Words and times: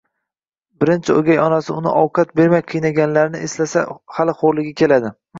Birinchi 0.83 1.11
o`gay 1.17 1.41
onasi 1.41 1.69
uni 1.75 1.91
ovqat 1.99 2.31
bermay 2.39 2.63
qiynaganlarini 2.73 3.41
eslasa 3.49 3.83
hali 4.15 4.35
xo`rligi 4.41 4.73
keladi 4.83 5.13